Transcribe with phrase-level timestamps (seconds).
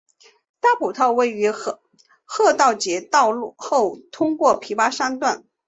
[0.59, 5.45] 大埔道于郝德杰道后通往琵琶山段。